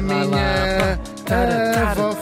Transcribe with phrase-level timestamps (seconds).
[0.00, 0.98] minha
[1.90, 2.14] avó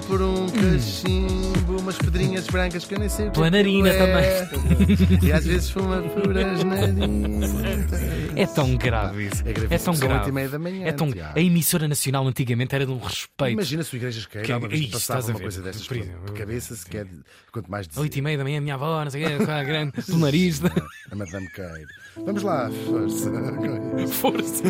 [0.00, 4.48] por um cachimbo, umas pedrinhas brancas que eu nem sei o que Pela narina é.
[5.22, 7.50] E às vezes fuma por as narinas.
[8.36, 9.40] É tão grave isso.
[9.46, 9.78] É gravíssimo.
[9.84, 10.32] tão São grave.
[10.32, 11.10] meia da manhã, É tão...
[11.10, 11.38] Tiago.
[11.38, 13.52] A emissora nacional antigamente era de um respeito.
[13.52, 16.84] Imagina se o Igrejas Que- Queira uma vez passava uma coisa destas por cabeça, se
[16.86, 17.06] quer,
[17.52, 18.00] quanto mais dizer.
[18.00, 20.60] Oito e meia da manhã, a minha avó, não sei o a grande pelo nariz.
[21.10, 21.86] A Madame Queiro.
[22.24, 23.30] Vamos lá, força.
[24.20, 24.62] Força.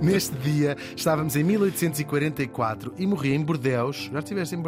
[0.00, 4.10] Neste dia estávamos em 1844 e morri em Bordeus.
[4.12, 4.61] Já estiveste em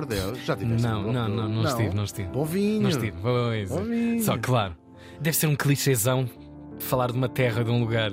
[0.45, 2.29] Já estiveste Não, não, não, não estive, não estive.
[2.29, 2.83] Bom vinho.
[2.83, 3.17] Não estive.
[3.21, 3.69] Pois.
[3.71, 4.23] Bom vinho.
[4.23, 4.77] Só, claro.
[5.21, 6.29] Deve ser um clichêzão
[6.79, 8.11] falar de uma terra, de um lugar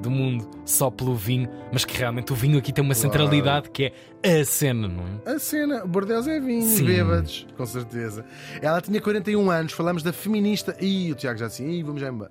[0.00, 3.84] do mundo só pelo vinho, mas que realmente o vinho aqui tem uma centralidade que
[3.84, 5.34] é a cena, não é?
[5.34, 6.84] A cena, Bordeus é vinho, Sim.
[6.84, 8.24] bêbados, com certeza.
[8.60, 10.76] Ela tinha 41 anos, falamos da feminista.
[10.80, 12.30] Ih, o Tiago já assim, ih, vamos já embora.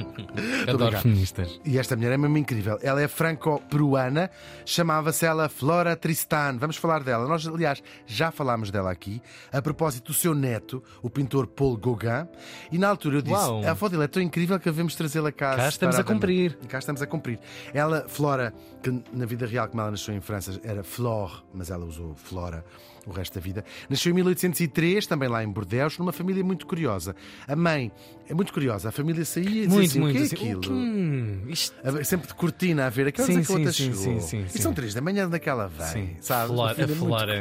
[0.66, 1.60] Adoro feministas.
[1.64, 2.78] E esta mulher é mesmo incrível.
[2.82, 4.30] Ela é franco-peruana,
[4.64, 6.56] chamava-se ela Flora Tristan.
[6.58, 7.28] Vamos falar dela.
[7.28, 9.20] Nós, aliás, já falámos dela aqui,
[9.52, 12.26] a propósito do seu neto, o pintor Paul Gauguin.
[12.72, 13.66] E na altura eu disse: Uau.
[13.66, 15.56] a foto dele é tão incrível que devemos trazê-la cá.
[15.56, 16.58] Cá estamos a separadamente." cumprir.
[16.62, 17.38] E cá estamos a cumprir.
[17.74, 21.84] Ela, Flora, que na vida real, como ela nasceu em França, era Flore, mas ela
[21.84, 22.64] usou Flora
[23.06, 23.64] o resto da vida.
[23.90, 27.14] Nasceu em 1803, também lá em Bordeaux, numa família muito curiosa.
[27.46, 27.90] A mãe
[28.28, 28.88] é muito curiosa.
[28.88, 30.14] A família saía e dizia Muito, assim, muito.
[30.16, 30.72] o que é assim, aquilo?
[30.74, 31.74] hum, isto...
[32.04, 34.92] Sempre de cortina a ver aquelas Sim, é sim, sim, sim, sim, E são três
[34.94, 36.44] da manhã daquela vem, Sim, sabe?
[36.44, 37.40] a flora, a, flora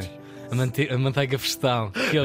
[0.52, 1.91] a, mante- a manteiga vegetal.
[1.91, 2.17] Que.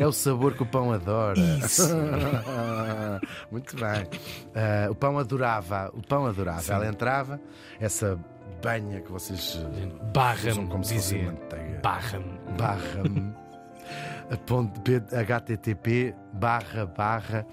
[0.00, 1.38] É o sabor que o pão adora.
[1.64, 1.82] Isso.
[3.50, 4.06] Muito bem.
[4.54, 5.90] Ah, o pão adorava.
[5.94, 6.62] O pão adorava.
[6.62, 6.72] Sim.
[6.72, 7.40] Ela entrava,
[7.80, 8.18] essa
[8.62, 11.80] banha que vocês eh, Barra-me, como se fosse manteiga.
[11.82, 12.38] Barra-me.
[12.56, 13.02] barra
[14.30, 17.46] a ponto P- http barra barra.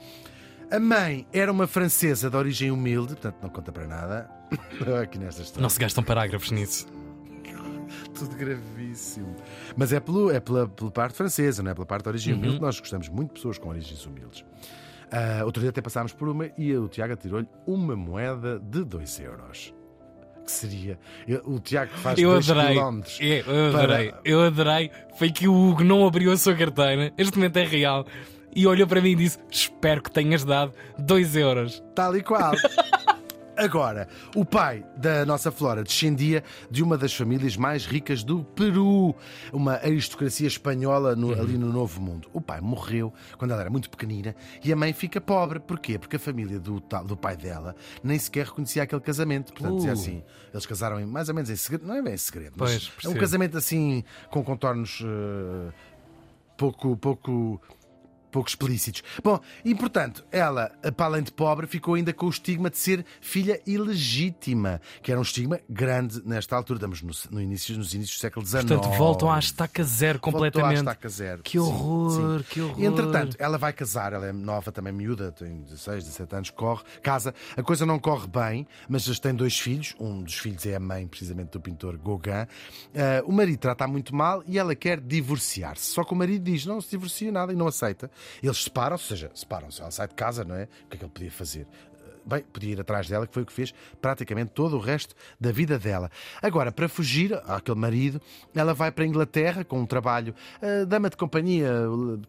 [0.71, 4.29] A mãe era uma francesa de origem humilde portanto não conta para nada.
[5.01, 5.61] Aqui nesta história.
[5.61, 6.87] Não se gastam parágrafos nisso.
[8.13, 9.35] tudo gravíssimo.
[9.75, 11.73] Mas é, pelo, é pela, pela parte francesa não é?
[11.73, 12.39] Pela parte de origem Uhum.
[12.39, 14.43] humilde nós gostamos muito de pessoas com origens humildes.
[15.11, 19.19] Ah, outro dia até passámos por uma e o Tiago tirou-lhe uma moeda de 2
[19.19, 19.73] euros
[20.45, 20.97] que seria
[21.27, 22.73] eu- o Tiago faz Eu 2 adorei.
[22.75, 24.13] quilómetros É, eu para- adorei.
[24.23, 24.91] Eu adorei.
[25.17, 27.11] Foi que o Hugo não abriu a sua carteira.
[27.17, 28.05] Este momento é real.
[28.55, 31.83] E olhou para mim e disse: Espero que tenhas dado 2 euros.
[31.93, 32.53] Tal e qual.
[33.57, 39.15] Agora, o pai da nossa Flora descendia de uma das famílias mais ricas do Peru,
[39.53, 42.27] uma aristocracia espanhola no- ali no Novo Mundo.
[42.33, 45.59] O pai morreu quando ela era muito pequenina e a mãe fica pobre.
[45.59, 45.97] Porquê?
[45.97, 49.53] Porque a família do, do pai dela nem sequer reconhecia aquele casamento.
[49.53, 49.93] Portanto, dizia Uh.
[49.93, 50.23] assim,
[50.53, 53.05] eles casaram em- mais ou menos em segredo, não é bem em segredo, Pois, mas
[53.05, 55.71] é um casamento assim com contornos eh,
[56.57, 57.61] pouco, pouco
[58.35, 59.01] pouco explícitos.
[59.23, 63.05] Bom, e portanto, ela, para além de pobre, ficou ainda com o estigma de ser
[63.21, 66.77] filha ilegítima, que era um estigma grande nesta altura.
[66.77, 68.65] Estamos no, no início, nos inícios do século XIX.
[68.65, 70.79] Portanto, voltam à estaca zero Voltou completamente.
[70.79, 71.43] à estaca zero.
[71.43, 72.45] Que Sim, horror, sim.
[72.49, 72.83] que horror.
[72.83, 77.33] Entretanto, ela vai casar, ela é nova, também miúda, tem 16, 17 anos, corre, casa.
[77.55, 79.95] A coisa não corre bem, mas já tem dois filhos.
[79.97, 82.31] Um dos filhos é a mãe, precisamente, do pintor Gauguin.
[82.31, 85.85] Ah, o marido trata muito mal e ela quer divorciar-se.
[85.85, 88.11] Só que o marido diz: não se divorcia nada e não aceita.
[88.41, 89.81] Eles separam-se, ou seja, separam-se.
[89.81, 90.63] Ela sai de casa, não é?
[90.63, 91.67] O que é que ele podia fazer?
[92.25, 93.71] Bem, podia ir atrás dela, que foi o que fez
[94.01, 96.09] praticamente todo o resto da vida dela.
[96.41, 98.19] Agora, para fugir àquele marido,
[98.55, 101.69] ela vai para a Inglaterra com um trabalho, ah, dama de companhia,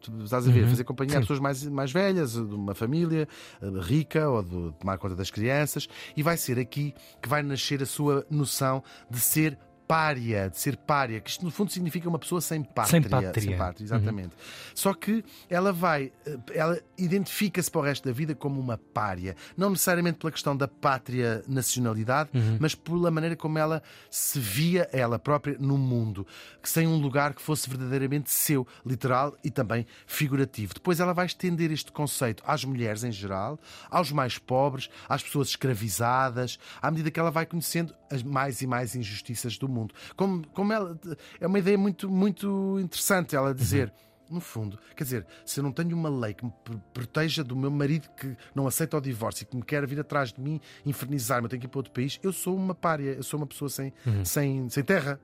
[0.03, 3.27] tu estás a ver, fazer companhia a pessoas mais, mais velhas, de uma família
[3.63, 7.83] ah, rica ou de tomar conta das crianças, e vai ser aqui que vai nascer
[7.83, 12.19] a sua noção de ser pária, de ser pária, que isto no fundo significa uma
[12.19, 13.03] pessoa sem pátria.
[13.03, 13.43] Sem pátria.
[13.43, 14.31] Sem pátria, exatamente.
[14.75, 19.37] Só que ela vai, eh, ela identifica-se para o resto da vida como uma pária.
[19.57, 25.19] Não necessariamente pela questão da pátria nacionalidade, mas pela maneira como ela se via ela
[25.19, 26.27] própria no mundo,
[26.63, 30.75] que sem um lugar que fosse verdadeiramente seu, literal e também figurativo.
[30.75, 33.59] Depois ela vai estender este conceito às mulheres em geral,
[33.91, 38.67] aos mais pobres, às pessoas escravizadas, à medida que ela vai conhecendo as mais e
[38.67, 39.76] mais injustiças do mundo.
[40.17, 40.99] Como, como ela
[41.41, 43.93] é uma ideia muito, muito interessante ela dizer.
[44.29, 47.55] No fundo, quer dizer, se eu não tenho uma lei que me pr- proteja do
[47.55, 50.61] meu marido que não aceita o divórcio e que me quer vir atrás de mim,
[50.85, 53.47] infernizar-me, eu tenho que ir para outro país, eu sou uma pária, eu sou uma
[53.47, 53.93] pessoa sem,
[54.25, 55.21] sem, sem terra.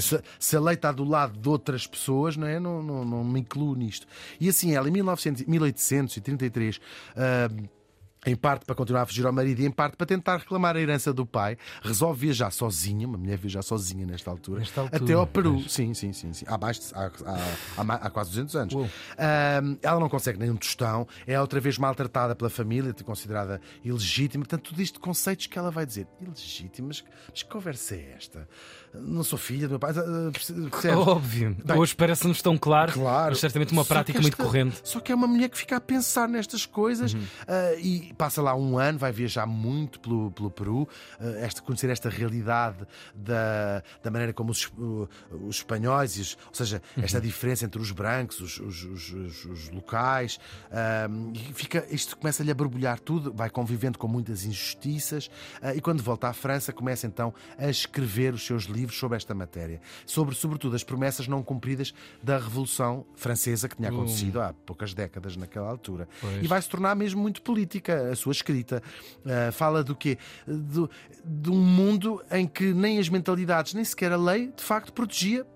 [0.00, 2.60] Se, se a lei está do lado de outras pessoas, não é?
[2.60, 4.06] Não, não, não me incluo nisto.
[4.38, 6.80] E assim, ela em 1900, 1833.
[7.16, 7.48] ah,
[8.26, 10.80] em parte para continuar a fugir ao marido e em parte para tentar reclamar a
[10.80, 15.12] herança do pai, resolve viajar sozinha, uma mulher viajar sozinha nesta altura, Nesta altura, até
[15.12, 15.60] ao Peru.
[15.68, 16.44] Sim, sim, sim, sim.
[16.48, 17.10] Há, há,
[17.76, 18.74] há- há quase 200 anos.
[19.82, 24.44] Ela não consegue nenhum tostão, é outra vez maltratada pela família, considerada ilegítima.
[24.44, 26.06] Portanto, tudo isto de conceitos que ela vai dizer.
[26.20, 26.88] Ilegítima?
[26.88, 28.48] Mas, mas que conversa é esta?
[28.94, 29.92] Não sou filha do meu pai.
[29.96, 30.70] ah, percebes?
[30.96, 31.56] Óbvio.
[31.64, 33.30] Bem, Hoje parece-nos tão claro, Claro.
[33.30, 34.80] mas certamente uma prática muito esta- corrente.
[34.84, 37.14] Só que é uma mulher que fica a pensar nestas coisas
[37.46, 40.88] ah, e passa lá um ano, vai viajar muito pelo, pelo Peru,
[41.20, 45.08] ah, esta, conhecer esta realidade da, da maneira como os, uh,
[45.46, 50.38] os espanhóis, os- ou seja, esta diferença entre os brancos, os, os- os- os- locais,
[50.70, 55.30] ah, e fica, isto começa-lhe a borbulhar tudo, vai convivendo com muitas injustiças
[55.62, 59.34] ah, e quando volta à França começa então a escrever os seus livros sobre esta
[59.34, 61.92] matéria, sobre sobretudo as promessas não cumpridas
[62.22, 66.08] da Revolução Francesa que tinha acontecido há poucas décadas naquela altura.
[66.20, 66.42] Pois.
[66.44, 68.82] E vai se tornar mesmo muito política a sua escrita.
[69.24, 70.18] Ah, fala do quê?
[70.46, 70.90] Do,
[71.24, 75.46] de um mundo em que nem as mentalidades, nem sequer a lei, de facto, protegia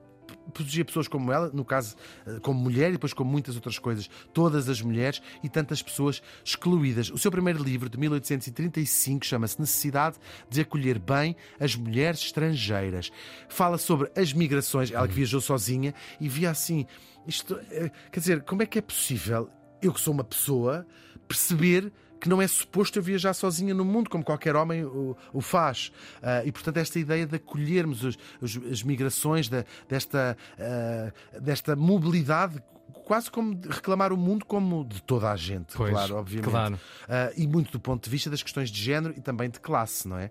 [0.50, 4.11] protegia pessoas como ela, no caso eh, como mulher e depois como muitas outras coisas,
[4.32, 7.11] todas as mulheres e tantas pessoas excluídas.
[7.11, 10.17] O seu primeiro livro, de 1835, chama-se Necessidade
[10.49, 13.11] de Acolher Bem as Mulheres Estrangeiras.
[13.49, 16.87] Fala sobre as migrações, ela que viajou sozinha e via assim,
[17.26, 19.49] isto, eh, quer dizer, como é que é possível
[19.81, 20.87] eu que sou uma pessoa
[21.26, 25.40] perceber que não é suposto eu viajar sozinha no mundo, como qualquer homem o, o
[25.40, 25.90] faz.
[26.22, 31.75] Ah, e, portanto, esta ideia de acolhermos os- os- as migrações, da- desta, ah, desta
[31.75, 32.62] mobilidade,
[33.10, 36.48] quase como reclamar o mundo como de toda a gente, Pois, claro, obviamente.
[36.48, 36.78] claro.
[37.08, 40.06] Ah, e muito do ponto de vista das questões de género e também de classe,
[40.06, 40.30] não é?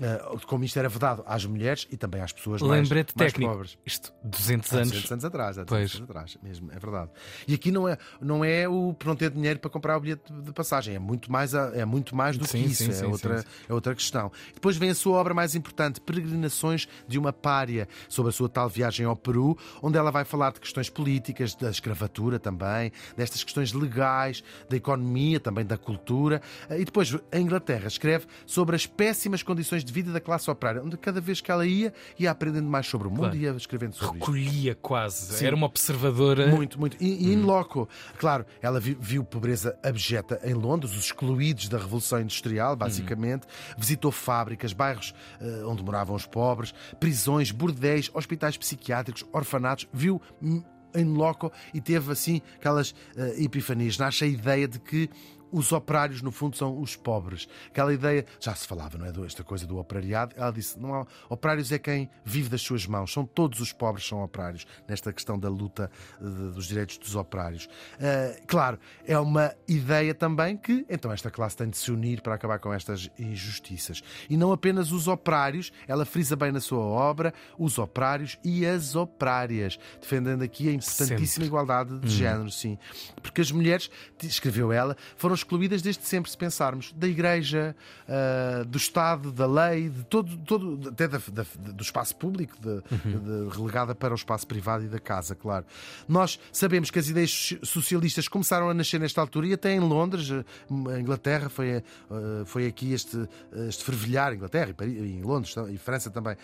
[0.00, 3.50] Ah, como isto era vedado às mulheres e também às pessoas mais, Lembrete mais técnico.
[3.52, 3.76] pobres.
[3.84, 4.88] Isto, 200 Há anos.
[4.90, 5.94] 200 anos atrás, há 200 Pois.
[5.96, 7.10] anos atrás, mesmo, é verdade.
[7.48, 10.52] E aqui não é, não é o não ter dinheiro para comprar o bilhete de
[10.52, 13.44] passagem, é muito mais, é muito mais do Sim, que isso, sim, é, sim, outra,
[13.68, 14.30] é outra questão.
[14.54, 18.68] Depois vem a sua obra mais importante, Peregrinações de uma Pária, sobre a sua tal
[18.68, 23.72] viagem ao Peru, onde ela vai falar de questões políticas, da escravatura também, destas questões
[23.72, 26.42] legais, da economia, também da cultura.
[26.70, 30.96] E depois, a Inglaterra, escreve sobre as péssimas condições de vida da classe operária, onde
[30.96, 33.36] cada vez que ela ia, ia aprendendo mais sobre o mundo Claro.
[33.36, 34.26] e ia escrevendo sobre isto.
[34.32, 35.34] Recolhia quase.
[35.36, 35.46] Sim.
[35.46, 36.46] Era uma observadora.
[36.48, 36.96] Muito, muito.
[37.00, 37.88] E, e in loco.
[38.18, 43.46] Claro, ela vi- viu pobreza abjeta em Londres, os excluídos da Revolução Industrial, basicamente.
[43.78, 49.86] Visitou fábricas, bairros eh, onde moravam os pobres, prisões, bordéis, hospitais psiquiátricos, orfanatos.
[49.92, 50.62] Viu hum,
[50.94, 53.98] em loco e teve assim aquelas eh, epifanias.
[53.98, 55.08] Nasce a ideia de que
[55.52, 57.48] os operários, no fundo, são os pobres.
[57.68, 59.26] Aquela ideia, já se falava, não é?
[59.26, 60.34] Esta coisa do operariado.
[60.36, 63.12] Ela disse: não há, operários é quem vive das suas mãos.
[63.12, 67.68] São todos os pobres são operários, nesta questão da luta eh, dos direitos dos operários.
[67.98, 72.34] Eh, claro, é uma ideia também que, então, esta classe tem de se unir para
[72.34, 74.02] acabar com estas injustiças.
[74.28, 78.94] E não apenas os operários, ela frisa bem na sua obra, os operários e as
[78.94, 81.46] operárias, defendendo aqui a importantíssima Sempre.
[81.46, 82.78] igualdade de género, sim.
[83.22, 83.90] Porque as mulheres,
[84.22, 87.74] escreveu ela, foram excluídas desde sempre, se pensarmos, da Igreja,
[88.08, 92.80] ah, do Estado, da lei, de todo, todo até da- da- do espaço público, de-
[92.96, 95.64] de- relegada para o espaço privado e da casa, claro.
[96.08, 100.30] Nós sabemos que as ideias socialistas começaram a nascer nesta altura e até em Londres,
[100.30, 103.28] a Inglaterra, foi, ah, foi aqui este,
[103.68, 106.36] este fervilhar, Inglaterra e, Paris, e Londres e França também.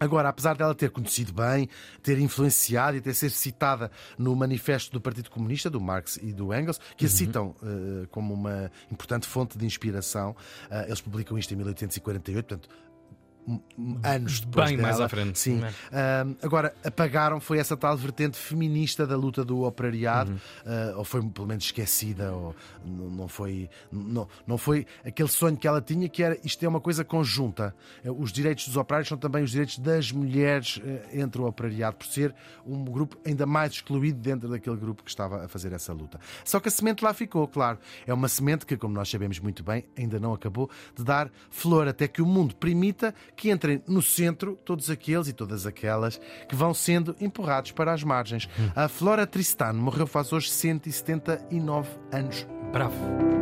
[0.00, 1.68] Agora, apesar dela ter conhecido bem,
[2.02, 6.54] ter influenciado e ter sido citada no manifesto do Partido Comunista, do Marx e do
[6.54, 10.34] Engels, que a citam eh, como uma importante fonte de inspiração,
[10.70, 12.68] eh, eles publicam isto em 1848, portanto,
[14.04, 14.88] anos depois Bem dela.
[14.88, 15.38] mais à frente.
[15.38, 15.60] Sim.
[15.92, 16.22] É.
[16.22, 20.38] Ahm, agora, apagaram foi essa tal vertente feminista da luta do operariado, Uhum.
[20.66, 25.66] ah, ou foi pelo menos esquecida, ou não foi, não, não foi aquele sonho que
[25.66, 27.74] ela tinha, que era isto é uma coisa conjunta.
[28.04, 31.96] Eh, Os direitos dos operários são também os direitos das mulheres eh, entre o operariado,
[31.96, 32.34] por ser
[32.66, 36.20] um grupo ainda mais excluído dentro daquele grupo que estava a fazer essa luta.
[36.44, 37.78] Só que a semente lá ficou, claro.
[38.06, 41.88] É uma semente que, como nós sabemos muito bem, ainda não acabou de dar flor,
[41.88, 46.54] até que o mundo permita que entrem no centro todos aqueles e todas aquelas que
[46.54, 48.46] vão sendo empurrados para as margens.
[48.76, 52.46] A Flora Tristan morreu faz hoje 179 anos.
[52.70, 53.39] Bravo.